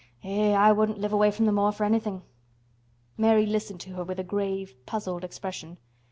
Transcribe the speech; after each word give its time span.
Eh! 0.23 0.55
I 0.55 0.71
wouldn't 0.71 0.97
live 0.97 1.13
away 1.13 1.29
from 1.29 1.45
th' 1.47 1.53
moor 1.53 1.71
for 1.71 1.83
anythin'." 1.83 2.23
Mary 3.19 3.45
listened 3.45 3.81
to 3.81 3.91
her 3.93 4.03
with 4.03 4.19
a 4.19 4.23
grave, 4.23 4.73
puzzled 4.87 5.23
expression. 5.23 5.77